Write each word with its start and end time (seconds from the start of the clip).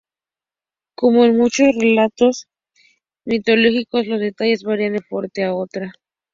Como 0.95 1.19
con 1.19 1.37
muchos 1.37 1.67
relatos 1.79 2.47
mitológicos, 3.23 4.07
los 4.07 4.19
detalles 4.19 4.63
varían 4.63 4.93
de 4.93 4.97
una 4.97 5.07
fuente 5.07 5.43
a 5.43 5.53
otra. 5.53 5.93